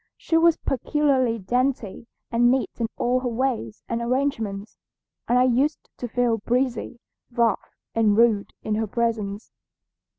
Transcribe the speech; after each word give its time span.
She 0.17 0.35
was 0.35 0.57
peculiarly 0.57 1.37
dainty 1.37 2.07
and 2.31 2.49
neat 2.49 2.71
in 2.79 2.87
all 2.97 3.19
her 3.19 3.27
ways 3.29 3.83
and 3.87 4.01
arrangements, 4.01 4.79
and 5.27 5.37
I 5.37 5.43
used 5.43 5.91
to 5.97 6.07
feel 6.07 6.39
breezy, 6.39 6.99
rough, 7.29 7.75
and 7.93 8.17
rude 8.17 8.51
in 8.63 8.73
her 8.73 8.87
presence. 8.87 9.51